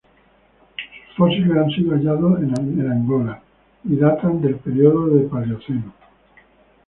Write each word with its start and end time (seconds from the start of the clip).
Sus 1.09 1.15
fósiles 1.15 1.55
han 1.57 1.69
sido 1.69 1.91
hallados 1.91 2.39
en 2.41 2.91
Angola 2.91 3.39
y 3.83 3.95
datan 3.97 4.41
del 4.41 4.55
período 4.55 5.05
de 5.15 5.27
Paleoceno. 5.27 5.93